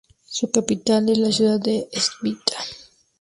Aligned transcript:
Su 0.25 0.49
capital 0.49 1.09
es 1.09 1.19
la 1.19 1.31
ciudad 1.31 1.59
de 1.59 1.87
Svitavy. 1.93 2.75